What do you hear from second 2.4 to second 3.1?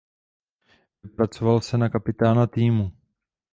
týmu.